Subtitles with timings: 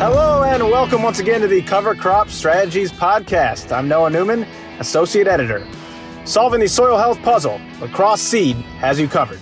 [0.00, 3.70] Hello, and welcome once again to the Cover Crop Strategies Podcast.
[3.70, 4.46] I'm Noah Newman,
[4.78, 5.68] Associate Editor.
[6.24, 9.38] Solving the soil health puzzle, Lacrosse Seed has you covered.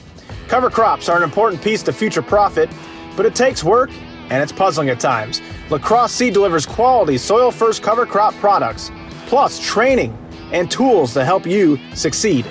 [0.49, 2.69] Cover crops are an important piece to future profit,
[3.17, 3.93] but it takes work
[4.31, 5.41] and it's puzzling at times.
[5.71, 8.91] Lacrosse Seed delivers quality soil first cover crop products,
[9.29, 10.11] plus training
[10.51, 12.45] and tools to help you succeed.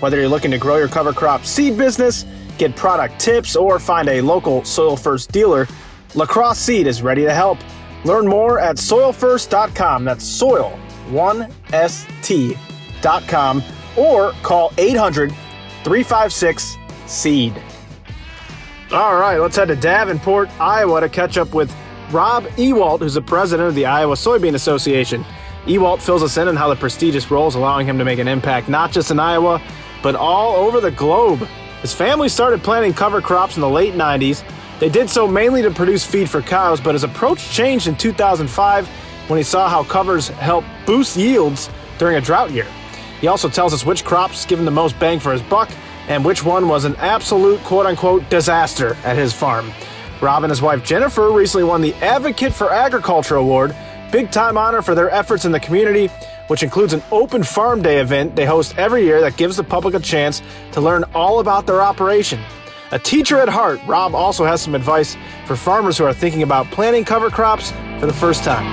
[0.00, 2.26] Whether you're looking to grow your cover crop seed business,
[2.58, 5.66] get product tips, or find a local soil first dealer,
[6.14, 7.58] Lacrosse Seed is ready to help.
[8.04, 10.04] Learn more at soilfirst.com.
[10.04, 10.78] That's soil,
[11.10, 13.62] 1st.com,
[13.96, 17.62] or call 800 356 SEED.
[18.92, 21.74] All right, let's head to Davenport, Iowa to catch up with
[22.12, 25.24] Rob Ewoldt, who's the president of the Iowa Soybean Association.
[25.66, 28.28] Ewoldt fills us in on how the prestigious role is allowing him to make an
[28.28, 29.60] impact not just in Iowa,
[30.02, 31.48] but all over the globe.
[31.82, 34.44] His family started planting cover crops in the late 90s
[34.78, 38.88] they did so mainly to produce feed for cows, but his approach changed in 2005
[39.28, 42.66] when he saw how covers help boost yields during a drought year.
[43.20, 45.70] He also tells us which crops give him the most bang for his buck
[46.08, 49.72] and which one was an absolute quote unquote disaster at his farm.
[50.20, 53.74] Rob and his wife Jennifer recently won the Advocate for Agriculture Award,
[54.12, 56.08] big time honor for their efforts in the community,
[56.48, 59.94] which includes an open farm day event they host every year that gives the public
[59.94, 62.40] a chance to learn all about their operation.
[62.92, 66.66] A teacher at heart, Rob also has some advice for farmers who are thinking about
[66.66, 68.64] planting cover crops for the first time.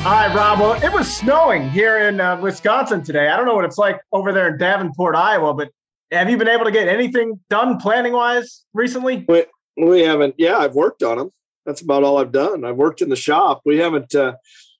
[0.00, 0.58] Hi, Rob.
[0.58, 3.28] Well, it was snowing here in uh, Wisconsin today.
[3.28, 5.70] I don't know what it's like over there in Davenport, Iowa, but
[6.10, 9.24] have you been able to get anything done planning wise recently?
[9.28, 9.44] We,
[9.76, 10.34] we haven't.
[10.38, 11.30] Yeah, I've worked on them.
[11.66, 12.64] That's about all I've done.
[12.64, 13.62] I've worked in the shop.
[13.64, 14.12] We haven't.
[14.12, 14.34] Uh,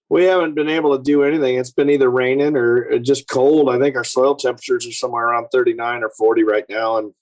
[0.08, 1.56] we haven't been able to do anything.
[1.56, 3.70] It's been either raining or uh, just cold.
[3.70, 6.98] I think our soil temperatures are somewhere around 39 or 40 right now.
[6.98, 7.12] And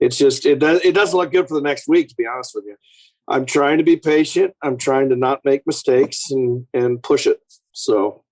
[0.00, 2.52] it's just, it, does, it doesn't look good for the next week, to be honest
[2.54, 2.76] with you.
[3.28, 4.54] I'm trying to be patient.
[4.62, 7.40] I'm trying to not make mistakes and, and push it.
[7.72, 8.22] So,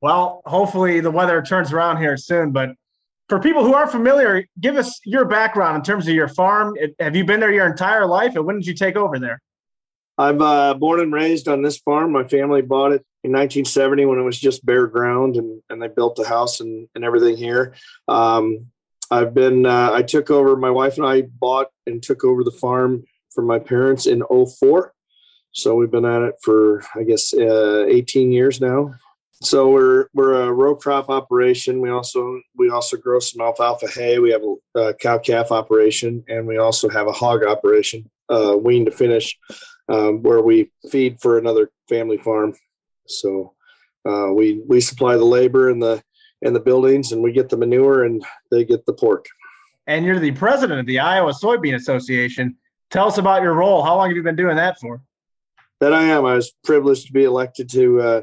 [0.00, 2.52] well, hopefully the weather turns around here soon.
[2.52, 2.70] But
[3.28, 6.74] for people who aren't familiar, give us your background in terms of your farm.
[7.00, 9.40] Have you been there your entire life, and when did you take over there?
[10.16, 12.12] I'm uh, born and raised on this farm.
[12.12, 15.88] My family bought it in 1970 when it was just bare ground, and, and they
[15.88, 17.74] built the house and, and everything here.
[18.06, 18.66] Um,
[19.10, 22.50] I've been, uh, I took over, my wife and I bought and took over the
[22.50, 23.04] farm
[23.34, 24.92] from my parents in 04.
[25.52, 28.94] So we've been at it for, I guess, uh, 18 years now.
[29.42, 31.80] So we're we're a row crop operation.
[31.80, 34.18] We also we also grow some alfalfa hay.
[34.18, 38.56] We have a, a cow calf operation, and we also have a hog operation, uh,
[38.56, 39.36] wean to finish
[39.88, 42.54] um, where we feed for another family farm.
[43.06, 43.54] So
[44.08, 46.02] uh, we we supply the labor and the
[46.42, 49.26] and the buildings, and we get the manure, and they get the pork.
[49.86, 52.56] And you're the president of the Iowa Soybean Association.
[52.90, 53.82] Tell us about your role.
[53.82, 55.02] How long have you been doing that for?
[55.80, 56.24] That I am.
[56.24, 58.22] I was privileged to be elected to uh,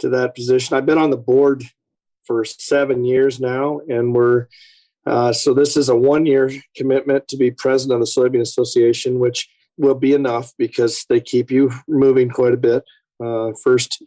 [0.00, 0.76] to that position.
[0.76, 1.64] I've been on the board
[2.26, 4.48] for seven years now, and we're
[5.08, 9.18] uh, so this is a one year commitment to be president of the Soybean Association,
[9.18, 12.84] which will be enough because they keep you moving quite a bit.
[13.22, 14.02] Uh, first,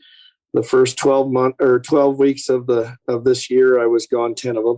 [0.54, 4.36] the first 12 month or 12 weeks of the of this year, I was gone
[4.36, 4.78] 10 of them.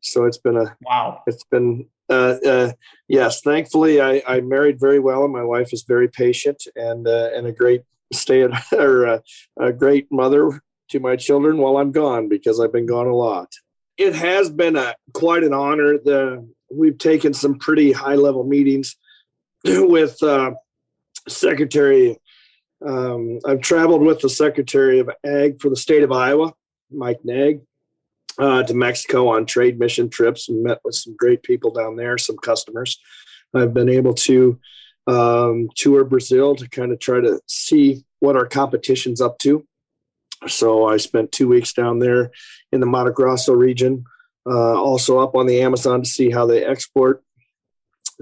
[0.00, 1.22] So it's been a wow.
[1.26, 2.72] It's been uh, uh,
[3.08, 3.40] yes.
[3.40, 7.46] Thankfully, I, I married very well, and my wife is very patient and uh, and
[7.46, 9.18] a great stay at or uh,
[9.58, 10.60] a great mother
[10.90, 13.48] to my children while I'm gone because I've been gone a lot.
[13.96, 15.98] It has been a quite an honor.
[15.98, 18.96] The we've taken some pretty high level meetings
[19.64, 20.52] with uh,
[21.28, 22.18] Secretary.
[22.84, 26.52] Um, I've traveled with the Secretary of Ag for the state of Iowa,
[26.90, 27.60] Mike Naig,
[28.38, 32.18] uh, to Mexico on trade mission trips and met with some great people down there,
[32.18, 32.98] some customers.
[33.54, 34.58] I've been able to
[35.06, 39.66] um, tour Brazil to kind of try to see what our competition's up to.
[40.48, 42.30] So I spent two weeks down there
[42.72, 44.04] in the Mato Grosso region,
[44.46, 47.22] uh, also up on the Amazon to see how they export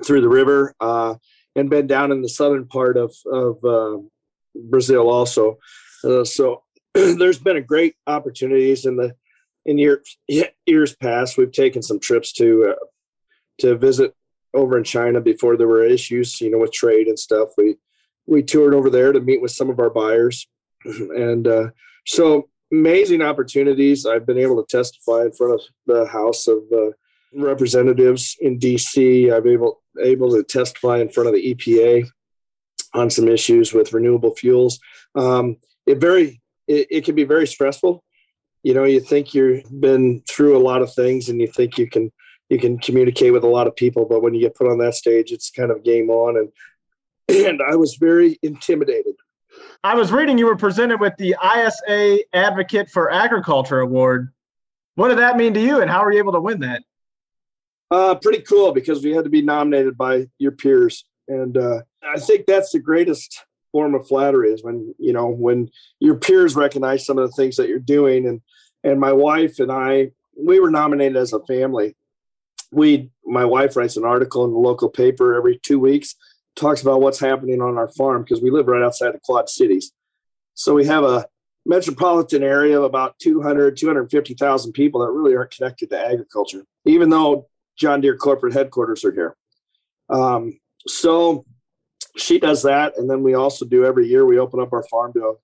[0.05, 0.75] through the river.
[0.81, 1.15] Uh,
[1.57, 3.99] and been down in the southern part of of uh,
[4.55, 5.59] Brazil also.
[6.05, 6.63] Uh, so
[6.95, 9.15] there's been a great opportunities in the
[9.67, 10.19] in years
[10.67, 11.37] years past.
[11.37, 12.85] We've taken some trips to uh,
[13.61, 14.15] to visit
[14.55, 17.51] over in China before there were issues, you know, with trade and stuff.
[17.57, 17.77] We
[18.27, 20.47] we toured over there to meet with some of our buyers,
[20.85, 21.69] and uh,
[22.07, 24.07] so amazing opportunities.
[24.07, 26.91] I've been able to testify in front of the House of uh,
[27.33, 29.31] Representatives in D.C.
[29.31, 32.09] I've able able to testify in front of the EPA
[32.95, 34.81] on some issues with renewable fuels.
[35.15, 35.57] Um,
[35.87, 38.03] it very it, it, can be very stressful.
[38.63, 41.89] You know, you think you've been through a lot of things, and you think you
[41.89, 42.13] can
[42.49, 44.95] you can communicate with a lot of people, but when you get put on that
[44.95, 46.37] stage, it's kind of game on.
[46.37, 49.15] And and I was very intimidated.
[49.83, 54.31] I was reading you were presented with the ISA Advocate for Agriculture Award.
[54.97, 56.83] What did that mean to you, and how were you able to win that?
[57.91, 62.19] Uh, pretty cool because we had to be nominated by your peers, and uh, I
[62.21, 67.07] think that's the greatest form of flattery is when you know when your peers recognize
[67.07, 68.43] some of the things that you're doing, and
[68.85, 71.97] and my wife and I we were nominated as a family.
[72.71, 76.17] We my wife writes an article in the local paper every two weeks,
[76.57, 79.93] talks about what's happening on our farm because we live right outside the Quad Cities.
[80.55, 81.27] So we have a
[81.67, 87.49] metropolitan area of about 200 250,000 people that really aren't connected to agriculture, even though
[87.77, 89.37] John Deere corporate headquarters are here.
[90.09, 91.45] Um, so
[92.17, 94.27] she does that, and then we also do every year.
[94.27, 95.37] We open up our farm to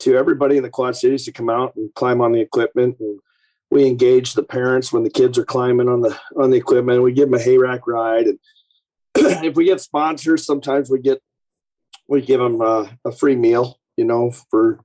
[0.00, 3.18] to everybody in the Quad Cities to come out and climb on the equipment, and
[3.70, 7.02] we engage the parents when the kids are climbing on the on the equipment.
[7.02, 8.38] We give them a hay rack ride, and
[9.16, 11.20] if we get sponsors, sometimes we get
[12.08, 13.78] we give them uh, a free meal.
[13.96, 14.80] You know, for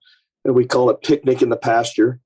[0.46, 2.20] and we call it picnic in the pasture,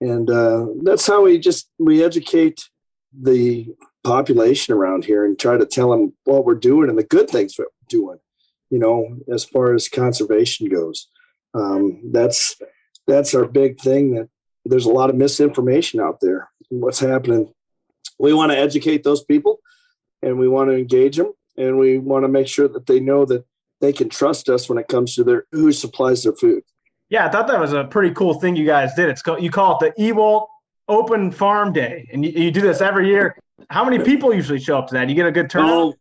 [0.00, 2.68] and uh, that's how we just we educate
[3.12, 7.28] the population around here and try to tell them what we're doing and the good
[7.28, 8.18] things we're doing
[8.70, 11.08] you know as far as conservation goes.
[11.52, 12.56] Um, that's
[13.06, 14.28] that's our big thing that
[14.64, 16.48] there's a lot of misinformation out there.
[16.68, 17.52] What's happening?
[18.18, 19.58] We want to educate those people
[20.22, 23.24] and we want to engage them and we want to make sure that they know
[23.24, 23.44] that
[23.80, 26.62] they can trust us when it comes to their who supplies their food
[27.08, 29.50] yeah i thought that was a pretty cool thing you guys did it's called you
[29.50, 30.46] call it the Ewoldt
[30.88, 33.36] open farm day and you, you do this every year
[33.68, 35.08] how many people usually show up to that?
[35.08, 35.70] You get a good turnout?
[35.70, 35.94] Oh,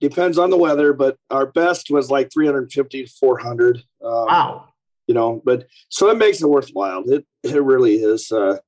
[0.00, 3.76] depends on the weather, but our best was like 350 to 400.
[3.76, 4.68] Um, wow.
[5.06, 7.02] You know, but so it makes it worthwhile.
[7.06, 8.30] It, it really is.
[8.32, 8.58] Uh,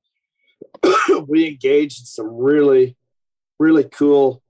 [1.27, 2.95] we engaged in some really,
[3.59, 4.41] really cool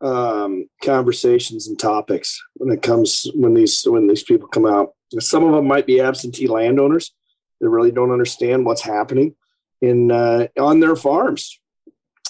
[0.00, 4.94] um, conversations and topics when it comes when these when these people come out.
[5.18, 7.14] Some of them might be absentee landowners
[7.60, 9.34] that really don't understand what's happening
[9.80, 11.58] in uh, on their farms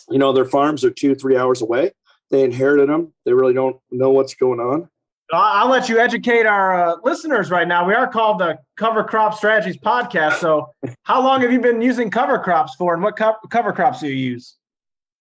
[0.08, 1.92] you know, their farms are two, three hours away.
[2.30, 3.12] They inherited them.
[3.24, 4.88] They really don't know what's going on.
[5.32, 7.86] I'll let you educate our uh, listeners right now.
[7.86, 10.34] We are called the Cover Crop Strategies Podcast.
[10.34, 10.68] So,
[11.02, 14.06] how long have you been using cover crops for, and what co- cover crops do
[14.06, 14.54] you use?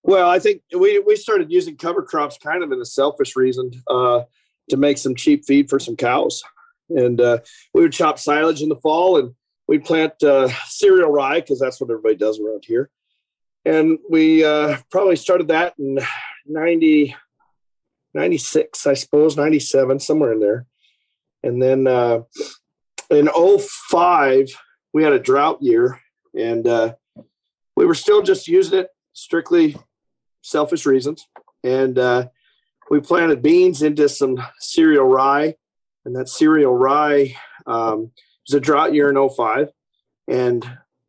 [0.07, 3.71] Well, I think we we started using cover crops kind of in a selfish reason
[3.87, 4.21] uh,
[4.69, 6.43] to make some cheap feed for some cows,
[6.89, 7.39] and uh,
[7.73, 9.33] we would chop silage in the fall, and
[9.67, 12.91] we'd plant uh, cereal rye because that's what everybody does around here.
[13.65, 15.97] And we uh, probably started that in
[16.45, 17.15] 90
[18.13, 20.67] 96 i suppose 97 somewhere in there.
[21.41, 22.19] And then uh,
[23.09, 24.49] in 05
[24.93, 25.99] we had a drought year
[26.37, 26.93] and uh,
[27.75, 29.75] we were still just using it strictly
[30.45, 31.27] selfish reasons.
[31.63, 32.27] And uh,
[32.89, 35.55] we planted beans into some cereal rye
[36.05, 38.11] and that cereal rye um,
[38.47, 39.71] was a drought year in 05
[40.27, 40.65] and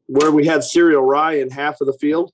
[0.07, 2.33] where we had cereal rye in half of the field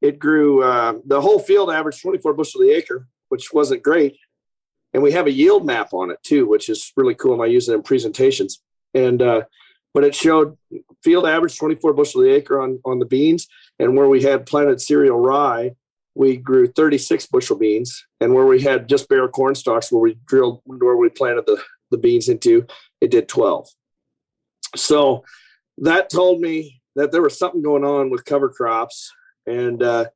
[0.00, 4.16] it grew uh, the whole field averaged 24 bushel the acre which wasn't great.
[4.92, 7.46] And we have a yield map on it too which is really cool and i
[7.46, 8.62] use it in presentations.
[8.94, 9.42] And uh,
[9.92, 10.56] but it showed
[11.02, 13.46] field average 24 bushel the acre on on the beans
[13.78, 15.74] and where we had planted cereal rye
[16.14, 20.18] we grew 36 bushel beans and where we had just bare corn stalks where we
[20.26, 22.66] drilled where we planted the, the beans into
[23.00, 23.68] it did 12
[24.76, 25.24] so
[25.78, 29.12] that told me that there was something going on with cover crops
[29.46, 30.06] and uh,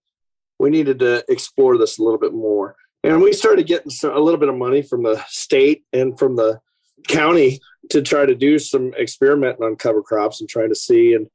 [0.59, 2.77] we needed to explore this a little bit more.
[3.03, 6.61] And we started getting a little bit of money from the state and from the
[7.09, 7.61] county
[7.91, 11.13] to try to do some experimenting on cover crops and trying to see.
[11.15, 11.27] And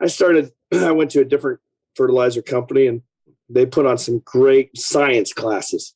[0.00, 1.60] I started, I went to a different
[1.96, 3.02] fertilizer company and
[3.48, 5.94] they put on some great science classes,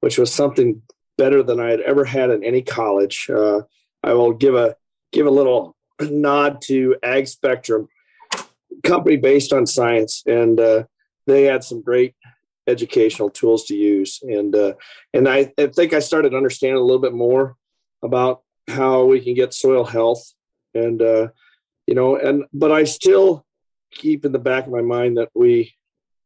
[0.00, 0.82] which was something
[1.16, 3.28] better than I had ever had in any college.
[3.28, 3.62] Uh,
[4.02, 4.76] I will give a
[5.12, 7.88] give a little nod to AgSpectrum,
[8.84, 10.84] company based on science, and uh,
[11.26, 12.14] they had some great
[12.66, 14.20] educational tools to use.
[14.22, 14.74] And uh,
[15.12, 17.56] and I, I think I started understanding a little bit more
[18.02, 20.32] about how we can get soil health,
[20.74, 21.28] and uh,
[21.86, 23.44] you know, and but I still
[23.90, 25.74] keep in the back of my mind that we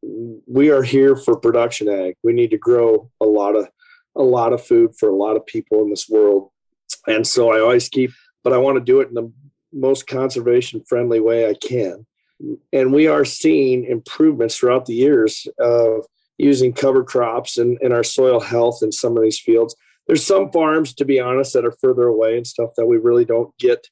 [0.02, 2.16] we are here for production ag.
[2.22, 3.68] We need to grow a lot of
[4.14, 6.50] a lot of food for a lot of people in this world.
[7.06, 8.12] And so I always keep,
[8.44, 9.32] but I want to do it in the
[9.72, 12.04] most conservation friendly way I can
[12.72, 16.06] and we are seeing improvements throughout the years of
[16.38, 19.76] using cover crops and, and our soil health in some of these fields.
[20.06, 23.24] There's some farms, to be honest, that are further away and stuff that we really
[23.24, 23.86] don't get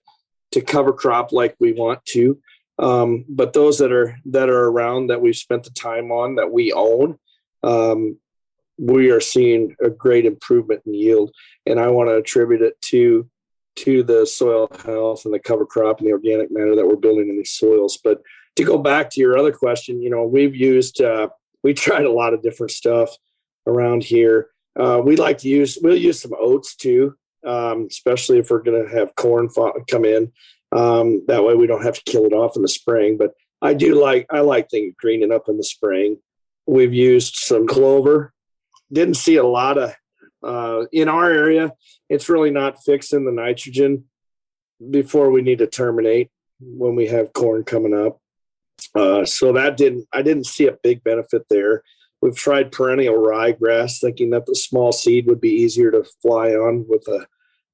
[0.52, 2.40] to cover crop like we want to.
[2.80, 6.50] Um, but those that are that are around that we've spent the time on that
[6.50, 7.18] we own,
[7.62, 8.18] um,
[8.78, 11.30] we are seeing a great improvement in yield,
[11.66, 13.28] and I want to attribute it to
[13.76, 17.28] to the soil health and the cover crop and the organic matter that we're building
[17.28, 17.98] in these soils.
[18.02, 18.22] But
[18.56, 21.28] to go back to your other question, you know, we've used uh,
[21.62, 23.10] we tried a lot of different stuff
[23.66, 24.48] around here.
[24.78, 27.14] Uh, we like to use we'll use some oats too,
[27.46, 29.50] um, especially if we're going to have corn
[29.88, 30.32] come in.
[30.72, 33.16] Um, that way we don't have to kill it off in the spring.
[33.16, 36.18] But I do like I like things greening up in the spring.
[36.66, 38.32] We've used some clover.
[38.92, 39.94] Didn't see a lot of
[40.42, 41.72] uh, in our area.
[42.08, 44.04] It's really not fixing the nitrogen
[44.90, 48.20] before we need to terminate when we have corn coming up.
[48.94, 51.82] Uh, so that didn't I didn't see a big benefit there.
[52.22, 56.86] We've tried perennial ryegrass, thinking that the small seed would be easier to fly on
[56.88, 57.26] with a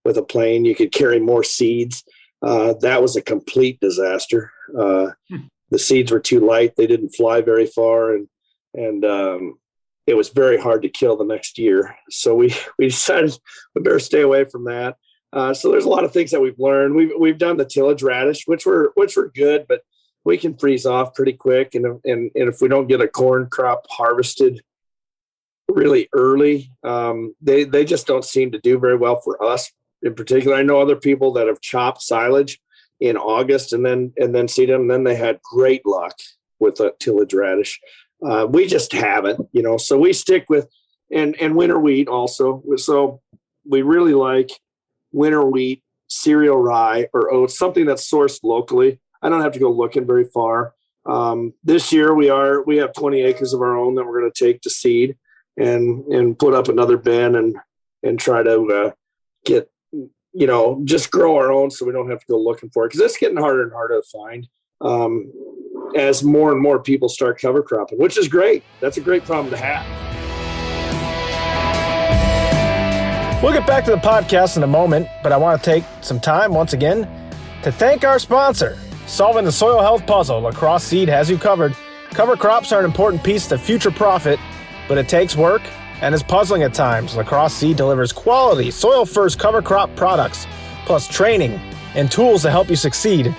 [0.05, 0.65] with a plane.
[0.65, 2.05] You could carry more seeds.
[2.43, 4.53] Uh, that was a complete disaster.
[4.77, 5.47] Uh, hmm.
[5.71, 8.29] The seeds were too light; they didn't fly very far, and
[8.75, 9.59] and um,
[10.07, 11.97] it was very hard to kill the next year.
[12.11, 13.39] So we we decided
[13.75, 14.97] we better stay away from that.
[15.33, 16.95] Uh, so there's a lot of things that we've learned.
[16.95, 19.83] We've we've done the tillage radish, which were which were good, but
[20.25, 21.75] we can freeze off pretty quick.
[21.75, 24.63] And and and if we don't get a corn crop harvested
[25.69, 29.71] really early, um, they they just don't seem to do very well for us
[30.07, 30.57] in particular.
[30.57, 32.61] I know other people that have chopped silage
[33.01, 36.15] in August and then and then seed them, and then they had great luck
[36.59, 37.81] with a tillage radish.
[38.25, 39.77] Uh, we just haven't, you know.
[39.77, 40.69] So we stick with
[41.13, 42.63] and and winter wheat also.
[42.77, 43.21] So
[43.69, 44.51] we really like
[45.13, 49.01] winter wheat, cereal rye, or oats, something that's sourced locally.
[49.23, 50.75] I don't have to go looking very far.
[51.05, 54.33] Um, this year we are we have 20 acres of our own that we're going
[54.33, 55.17] to take to seed
[55.57, 57.57] and and put up another bin and
[58.03, 58.91] and try to uh,
[59.45, 59.71] get
[60.37, 62.89] you know just grow our own so we don't have to go looking for it
[62.89, 64.49] because it's getting harder and harder to find.
[64.83, 65.33] Um,
[65.97, 68.63] as more and more people start cover cropping, which is great.
[68.81, 69.87] That's a great problem to have.
[73.43, 76.21] We'll get back to the podcast in a moment, but I want to take some
[76.21, 77.09] time once again
[77.63, 78.79] to thank our sponsor.
[79.07, 81.75] Solving the soil health puzzle, Lacrosse Seed has you covered.
[82.11, 84.39] Cover crops are an important piece to future profit,
[84.89, 85.63] but it takes work
[86.01, 87.17] and is puzzling at times.
[87.17, 90.47] Lacrosse Seed delivers quality, soil first cover crop products,
[90.85, 91.61] plus training
[91.95, 93.35] and tools to help you succeed.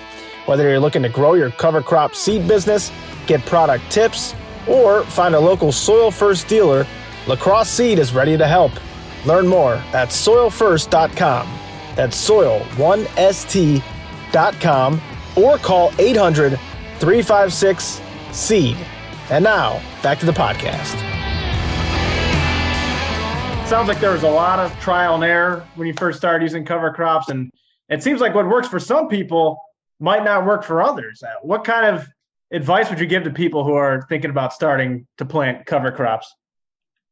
[0.46, 2.92] Whether you're looking to grow your cover crop seed business,
[3.26, 4.34] get product tips,
[4.68, 6.86] or find a local Soil First dealer,
[7.28, 8.72] Lacrosse Seed is ready to help.
[9.26, 11.48] Learn more at soilfirst.com.
[11.96, 15.02] That's soil1st.com
[15.36, 16.60] or call 800
[17.00, 18.78] 356 SEED.
[19.30, 21.07] And now, back to the podcast.
[23.68, 26.64] Sounds like there was a lot of trial and error when you first started using
[26.64, 27.28] cover crops.
[27.28, 27.52] And
[27.90, 29.62] it seems like what works for some people
[30.00, 31.22] might not work for others.
[31.22, 32.08] Uh, what kind of
[32.50, 36.34] advice would you give to people who are thinking about starting to plant cover crops?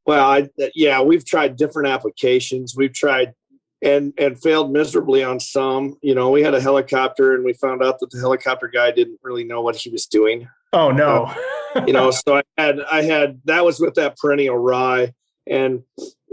[0.05, 2.73] Well, I, yeah, we've tried different applications.
[2.73, 3.33] We've tried
[3.81, 5.97] and and failed miserably on some.
[6.01, 9.19] You know, we had a helicopter and we found out that the helicopter guy didn't
[9.23, 10.47] really know what he was doing.
[10.71, 11.33] Oh no.
[11.75, 15.13] Uh, you know, so I had I had that was with that perennial rye
[15.47, 15.83] and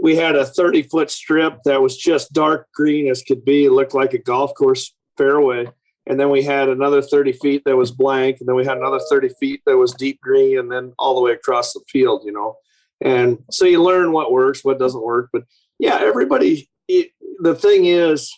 [0.01, 3.65] we had a 30 foot strip that was just dark green as could be.
[3.65, 5.67] It looked like a golf course fairway
[6.05, 8.99] and then we had another 30 feet that was blank and then we had another
[9.09, 12.31] 30 feet that was deep green and then all the way across the field you
[12.31, 12.55] know
[13.01, 15.43] and so you learn what works what doesn't work but
[15.79, 17.09] yeah everybody it,
[17.39, 18.33] the thing is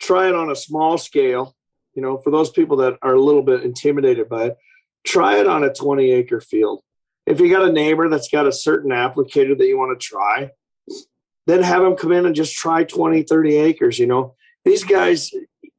[0.00, 1.54] try it on a small scale
[1.94, 4.56] you know for those people that are a little bit intimidated by it
[5.06, 6.82] try it on a 20 acre field
[7.28, 10.50] if you got a neighbor that's got a certain applicator that you want to try
[11.46, 15.32] then have them come in and just try 20 30 acres you know these guys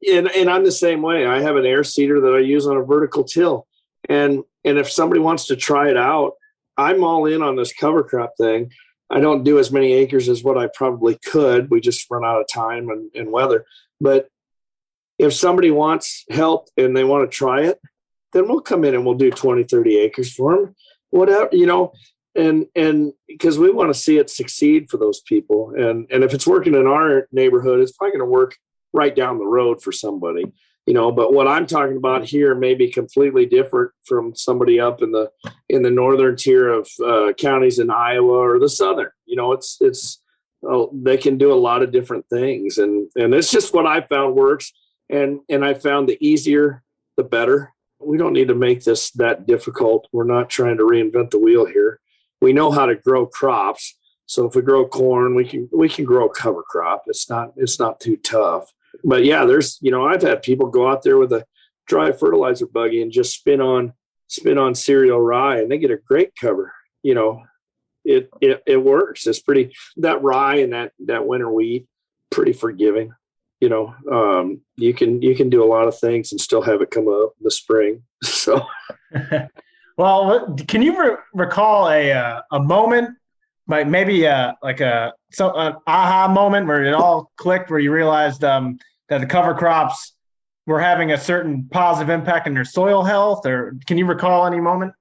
[0.07, 1.25] and, and I'm the same way.
[1.25, 3.67] I have an air seeder that I use on a vertical till.
[4.07, 6.33] And and if somebody wants to try it out,
[6.77, 8.71] I'm all in on this cover crop thing.
[9.09, 11.69] I don't do as many acres as what I probably could.
[11.69, 13.65] We just run out of time and, and weather.
[13.99, 14.29] But
[15.17, 17.79] if somebody wants help and they want to try it,
[18.33, 20.75] then we'll come in and we'll do 20, 30 acres for them.
[21.11, 21.93] Whatever, you know,
[22.35, 25.73] and and because we want to see it succeed for those people.
[25.77, 28.55] And and if it's working in our neighborhood, it's probably going to work
[28.93, 30.51] right down the road for somebody
[30.87, 35.03] you know but what i'm talking about here may be completely different from somebody up
[35.03, 35.29] in the
[35.67, 39.77] in the northern tier of uh, counties in iowa or the southern you know it's
[39.81, 40.23] it's
[40.67, 42.77] oh, they can do a lot of different things.
[42.77, 44.71] And and it's just what i found works.
[45.09, 46.83] And and i found the easier
[47.17, 51.31] the better we don't need to make this that difficult we're not trying to reinvent
[51.31, 51.99] the wheel here
[52.41, 56.05] we know how to grow crops so if we grow corn we can we can
[56.05, 58.71] grow a cover crop it's not it's not too tough
[59.03, 61.45] but yeah, there's you know I've had people go out there with a
[61.87, 63.93] dry fertilizer buggy and just spin on
[64.27, 66.73] spin on cereal rye, and they get a great cover.
[67.03, 67.43] You know,
[68.03, 69.27] it, it it works.
[69.27, 71.87] It's pretty that rye and that that winter wheat
[72.29, 73.13] pretty forgiving.
[73.59, 76.81] You know, um, you can you can do a lot of things and still have
[76.81, 78.03] it come up in the spring.
[78.21, 78.61] So,
[79.97, 83.17] well, can you re- recall a uh, a moment,
[83.67, 87.93] like maybe uh, like a so an aha moment where it all clicked, where you
[87.93, 90.15] realized um, that the cover crops
[90.67, 94.59] were having a certain positive impact on your soil health, or can you recall any
[94.59, 94.93] moment?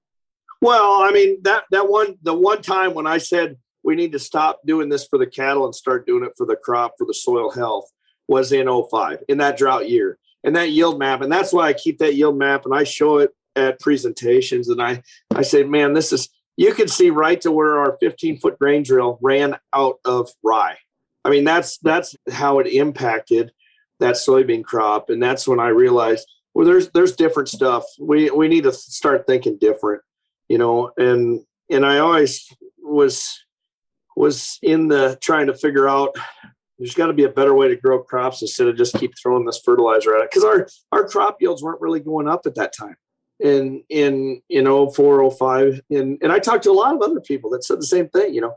[0.61, 4.19] Well, I mean that that one the one time when I said we need to
[4.19, 7.15] stop doing this for the cattle and start doing it for the crop for the
[7.15, 7.91] soil health
[8.29, 11.73] was in 05 in that drought year and that yield map and that's why I
[11.73, 15.03] keep that yield map and I show it at presentations and I
[15.35, 18.83] I say man this is you can see right to where our 15 foot grain
[18.83, 20.77] drill ran out of rye.
[21.25, 23.53] I mean that's that's how it impacted
[24.01, 27.85] that soybean crop and that's when I realized well there's there's different stuff.
[27.99, 30.03] We we need to start thinking different
[30.49, 33.45] you know and and i always was
[34.17, 36.17] was in the trying to figure out
[36.79, 39.45] there's got to be a better way to grow crops instead of just keep throwing
[39.45, 40.31] this fertilizer at it.
[40.31, 42.97] Because our our crop yields weren't really going up at that time.
[43.41, 47.51] In in you know 405 and and i talked to a lot of other people
[47.51, 48.57] that said the same thing you know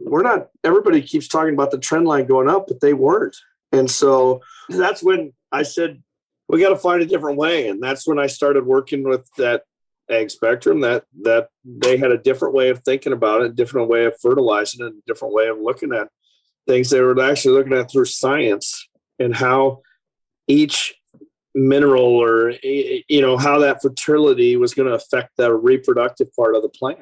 [0.00, 3.36] we're not everybody keeps talking about the trend line going up but they weren't.
[3.70, 6.02] And so that's when i said
[6.48, 7.68] we got to find a different way.
[7.68, 9.62] And that's when i started working with that
[10.10, 14.06] AgSpectrum that that they had a different way of thinking about it, a different way
[14.06, 16.08] of fertilizing it, a different way of looking at
[16.66, 16.90] things.
[16.90, 18.88] They were actually looking at through science
[19.18, 19.82] and how
[20.46, 20.94] each
[21.54, 26.62] mineral or you know how that fertility was going to affect the reproductive part of
[26.62, 26.98] the plant.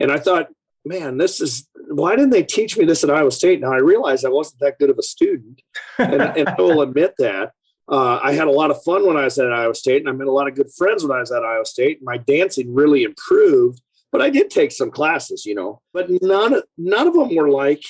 [0.00, 0.48] And I thought,
[0.84, 3.60] man, this is why didn't they teach me this at Iowa State?
[3.60, 5.60] Now I realized I wasn't that good of a student,
[5.98, 7.52] and, and I will admit that
[7.88, 10.12] uh, I had a lot of fun when I was at Iowa State, and I
[10.12, 12.00] met a lot of good friends when I was at Iowa State.
[12.02, 15.80] My dancing really improved, but I did take some classes, you know.
[15.92, 17.82] But none none of them were like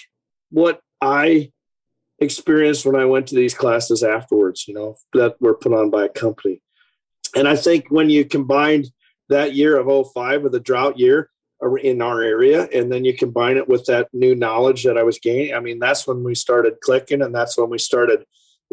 [0.50, 1.52] what I
[2.18, 6.04] experienced when I went to these classes afterwards, you know, that were put on by
[6.04, 6.62] a company.
[7.34, 8.90] And I think when you combined
[9.28, 11.30] that year of 05 with the drought year
[11.82, 15.18] in our area, and then you combine it with that new knowledge that I was
[15.18, 18.24] gaining, I mean, that's when we started clicking, and that's when we started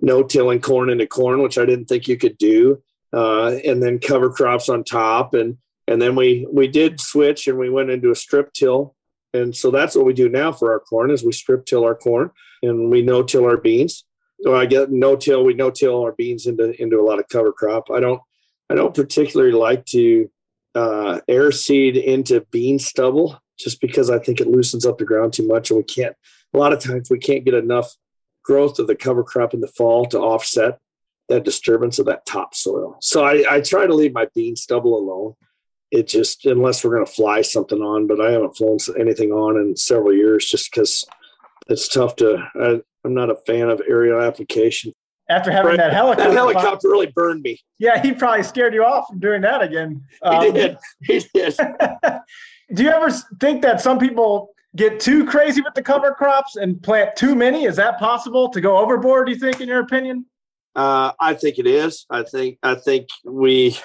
[0.01, 2.81] no tilling corn into corn, which I didn't think you could do,
[3.13, 5.57] uh, and then cover crops on top, and
[5.87, 8.95] and then we we did switch and we went into a strip till,
[9.33, 11.95] and so that's what we do now for our corn is we strip till our
[11.95, 14.05] corn and we no till our beans.
[14.41, 17.27] So I get no till we no till our beans into into a lot of
[17.29, 17.89] cover crop.
[17.91, 18.21] I don't
[18.69, 20.29] I don't particularly like to
[20.73, 25.33] uh, air seed into bean stubble just because I think it loosens up the ground
[25.33, 26.15] too much and we can't.
[26.53, 27.93] A lot of times we can't get enough
[28.43, 30.79] growth of the cover crop in the fall to offset
[31.29, 32.97] that disturbance of that topsoil.
[33.01, 35.35] So I, I try to leave my bean stubble alone.
[35.91, 39.57] It just, unless we're going to fly something on, but I haven't flown anything on
[39.57, 41.03] in several years just because
[41.67, 44.93] it's tough to, I, am not a fan of aerial application.
[45.29, 45.77] After having right.
[45.77, 46.29] that helicopter.
[46.29, 47.59] That helicopter really burned me.
[47.79, 50.03] Yeah, he probably scared you off from doing that again.
[50.23, 50.77] Um, he did.
[51.01, 51.55] He did.
[52.73, 56.81] do you ever think that some people get too crazy with the cover crops and
[56.81, 57.65] plant too many?
[57.65, 59.27] Is that possible to go overboard?
[59.27, 60.25] Do you think, in your opinion?
[60.75, 62.05] Uh, I think it is.
[62.09, 63.77] I think I think we,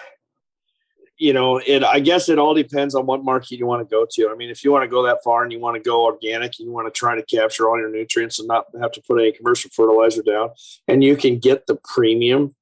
[1.19, 1.83] you know, it.
[1.83, 4.29] I guess it all depends on what market you want to go to.
[4.31, 6.59] I mean, if you want to go that far and you want to go organic,
[6.59, 9.21] and you want to try to capture all your nutrients and not have to put
[9.21, 10.51] any commercial fertilizer down,
[10.87, 12.55] and you can get the premium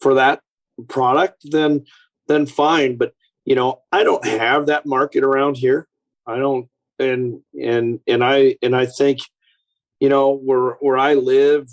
[0.00, 0.40] for that
[0.88, 1.84] product, then
[2.28, 2.96] then fine.
[2.96, 3.14] But
[3.44, 5.88] you know, I don't have that market around here.
[6.26, 6.68] I don't
[6.98, 9.20] and and and I and I think
[10.00, 11.68] you know where where I live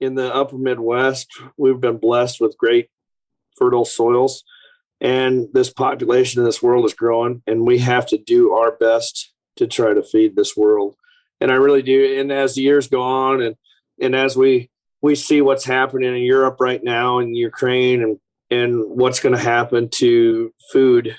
[0.00, 2.88] in the upper Midwest, we've been blessed with great
[3.56, 4.44] fertile soils,
[5.00, 9.32] and this population in this world is growing, and we have to do our best
[9.56, 10.96] to try to feed this world.
[11.40, 12.18] And I really do.
[12.20, 13.56] And as the years go on, and
[14.00, 18.18] and as we we see what's happening in Europe right now, in Ukraine, and
[18.50, 21.16] and what's going to happen to food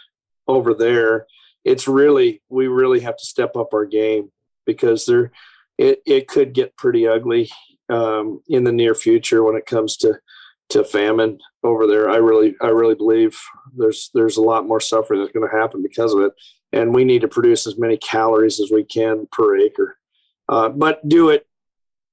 [0.48, 1.28] over there
[1.64, 4.32] it's really we really have to step up our game
[4.66, 5.32] because there
[5.78, 7.50] it, it could get pretty ugly
[7.90, 10.20] um, in the near future when it comes to
[10.70, 12.10] to famine over there.
[12.10, 13.40] I really I really believe
[13.76, 16.34] there's there's a lot more suffering that's going to happen because of it,
[16.72, 19.98] and we need to produce as many calories as we can per acre,
[20.48, 21.48] uh, but do it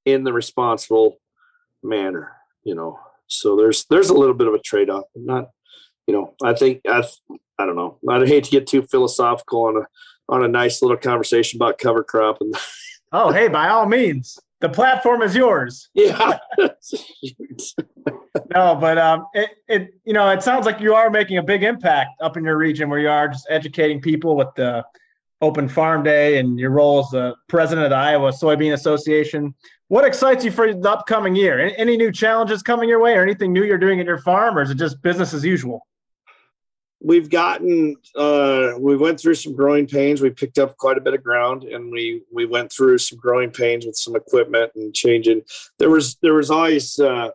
[0.05, 1.19] in the responsible
[1.83, 2.33] manner.
[2.65, 5.05] You know, so there's there's a little bit of a trade off.
[5.15, 5.51] Not
[6.07, 7.05] you know I think I
[7.59, 7.99] I don't know.
[8.09, 9.87] I'd hate to get too philosophical on a
[10.29, 12.55] on a nice little conversation about cover crop and.
[13.13, 13.49] oh, hey!
[13.49, 15.89] By all means, the platform is yours.
[15.95, 16.39] Yeah.
[18.55, 21.63] no, but um, it, it you know it sounds like you are making a big
[21.63, 24.85] impact up in your region where you are just educating people with the
[25.41, 29.55] open farm day and your role as the president of the Iowa Soybean Association.
[29.89, 31.59] What excites you for the upcoming year?
[31.61, 34.57] Any, any new challenges coming your way, or anything new you're doing at your farm,
[34.57, 35.87] or is it just business as usual?
[37.01, 40.21] We've gotten uh, we went through some growing pains.
[40.21, 43.51] We picked up quite a bit of ground, and we we went through some growing
[43.51, 45.43] pains with some equipment and changing.
[45.79, 47.31] There was there was always uh,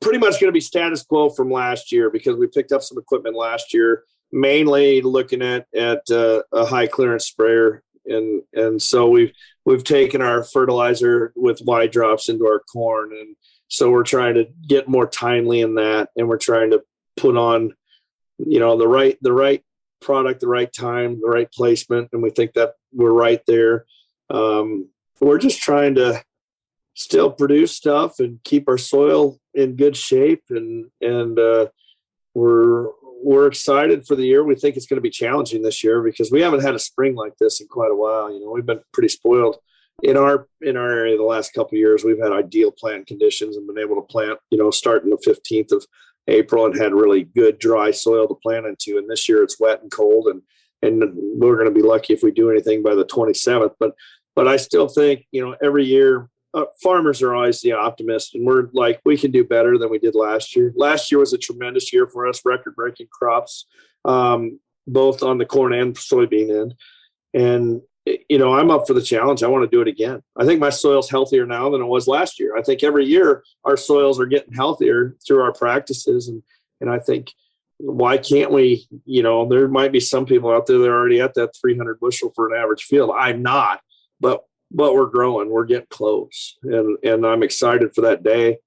[0.00, 2.98] pretty much going to be status quo from last year because we picked up some
[2.98, 9.08] equipment last year, mainly looking at at uh, a high clearance sprayer, and and so
[9.08, 9.32] we've
[9.64, 13.36] we've taken our fertilizer with wide drops into our corn and
[13.68, 16.82] so we're trying to get more timely in that and we're trying to
[17.16, 17.74] put on
[18.38, 19.62] you know the right the right
[20.00, 23.84] product the right time the right placement and we think that we're right there
[24.30, 24.88] um,
[25.20, 26.22] we're just trying to
[26.94, 31.66] still produce stuff and keep our soil in good shape and and uh,
[32.34, 32.88] we're
[33.20, 34.44] we're excited for the year.
[34.44, 37.14] We think it's going to be challenging this year because we haven't had a spring
[37.16, 38.32] like this in quite a while.
[38.32, 39.56] You know, we've been pretty spoiled
[40.02, 42.04] in our in our area the last couple years.
[42.04, 44.38] We've had ideal plant conditions and been able to plant.
[44.50, 45.84] You know, starting the fifteenth of
[46.28, 48.98] April and had really good dry soil to plant into.
[48.98, 50.42] And this year it's wet and cold, and
[50.80, 51.02] and
[51.40, 53.72] we're going to be lucky if we do anything by the twenty seventh.
[53.80, 53.92] But
[54.36, 58.46] but I still think you know every year uh, farmers are always the optimist, and
[58.46, 60.72] we're like we can do better than we did last year.
[60.76, 63.66] Last year was a tremendous year for us, record-breaking crops,
[64.04, 66.74] um, both on the corn and soybean end.
[67.34, 67.82] And
[68.28, 69.42] you know, I'm up for the challenge.
[69.42, 70.22] I want to do it again.
[70.36, 72.56] I think my soil's healthier now than it was last year.
[72.56, 76.42] I think every year our soils are getting healthier through our practices, and
[76.80, 77.32] and I think
[77.78, 78.86] why can't we?
[79.04, 82.00] You know, there might be some people out there that are already at that 300
[82.00, 83.10] bushel for an average field.
[83.16, 83.80] I'm not,
[84.20, 85.50] but but we're growing.
[85.50, 88.58] We're getting close, and and I'm excited for that day.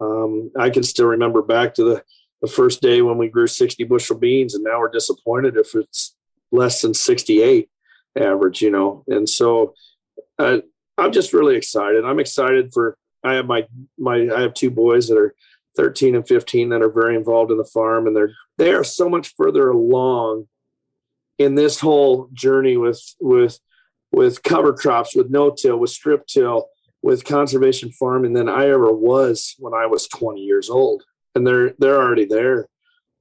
[0.00, 2.04] Um, I can still remember back to the
[2.42, 6.14] the first day when we grew 60 bushel beans, and now we're disappointed if it's
[6.52, 7.68] less than 68
[8.16, 9.04] average, you know.
[9.08, 9.74] And so
[10.38, 10.58] uh,
[10.98, 12.04] I'm just really excited.
[12.04, 12.96] I'm excited for.
[13.24, 13.66] I have my
[13.98, 15.34] my I have two boys that are
[15.76, 19.08] 13 and 15 that are very involved in the farm, and they're they are so
[19.08, 20.46] much further along
[21.38, 23.58] in this whole journey with with
[24.12, 26.68] with cover crops, with no till, with strip till,
[27.02, 31.02] with conservation farming than I ever was when I was 20 years old.
[31.34, 32.68] And they're they're already there.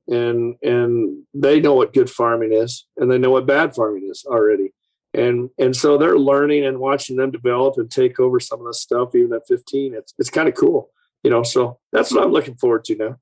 [0.07, 4.25] And and they know what good farming is and they know what bad farming is
[4.25, 4.73] already.
[5.17, 8.73] And and so they're learning and watching them develop and take over some of the
[8.73, 9.93] stuff even at 15.
[9.93, 10.89] It's it's kind of cool.
[11.23, 13.17] You know, so that's what I'm looking forward to now.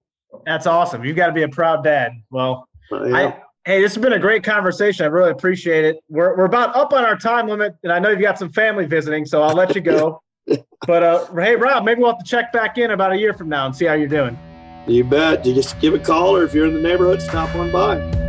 [0.45, 1.05] That's awesome.
[1.05, 2.11] You've got to be a proud dad.
[2.31, 3.15] Well, uh, yeah.
[3.15, 5.05] I Hey, this has been a great conversation.
[5.05, 6.03] I really appreciate it.
[6.09, 8.85] We're, we're about up on our time limit, and I know you've got some family
[8.85, 10.21] visiting, so I'll let you go.
[10.85, 13.47] but uh, hey, Rob, maybe we'll have to check back in about a year from
[13.47, 14.37] now and see how you're doing.
[14.85, 15.45] You bet.
[15.45, 18.22] You just give a call, or if you're in the neighborhood, stop on by.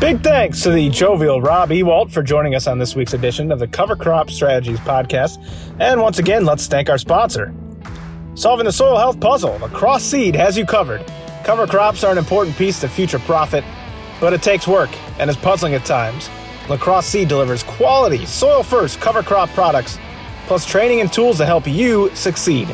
[0.00, 3.58] Big thanks to the jovial Rob Ewoldt for joining us on this week's edition of
[3.58, 5.42] the Cover Crop Strategies podcast.
[5.80, 7.52] And once again, let's thank our sponsor.
[8.36, 11.04] Solving the soil health puzzle, LaCrosse Seed has you covered.
[11.42, 13.64] Cover crops are an important piece to future profit,
[14.20, 16.30] but it takes work and is puzzling at times.
[16.68, 19.98] LaCrosse Seed delivers quality, soil first cover crop products,
[20.46, 22.68] plus training and tools to help you succeed.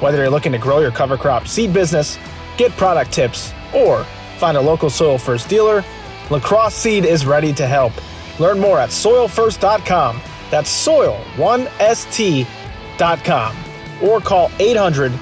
[0.00, 2.18] Whether you're looking to grow your cover crop seed business,
[2.58, 4.04] get product tips, or
[4.36, 5.82] find a local soil first dealer,
[6.30, 7.92] LaCrosse Seed is ready to help.
[8.38, 10.20] Learn more at soilfirst.com.
[10.50, 13.56] That's soil1st.com
[14.02, 15.12] or call 800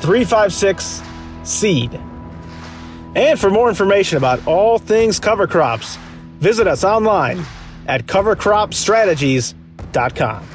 [0.00, 1.02] 356
[1.44, 2.00] SEED.
[3.14, 5.96] And for more information about all things cover crops,
[6.40, 7.44] visit us online
[7.86, 10.53] at covercropstrategies.com.